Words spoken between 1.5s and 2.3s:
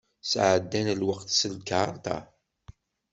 lkarṭa.